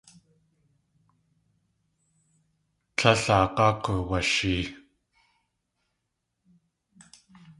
[2.97, 4.65] Tlél aag̲áa k̲uwushee.